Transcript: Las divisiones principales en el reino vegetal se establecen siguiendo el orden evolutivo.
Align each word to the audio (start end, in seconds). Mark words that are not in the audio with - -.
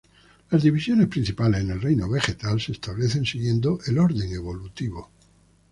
Las 0.49 0.63
divisiones 0.63 1.09
principales 1.09 1.61
en 1.61 1.69
el 1.69 1.79
reino 1.79 2.09
vegetal 2.09 2.59
se 2.59 2.71
establecen 2.71 3.23
siguiendo 3.23 3.77
el 3.85 3.99
orden 3.99 4.31
evolutivo. 4.33 5.11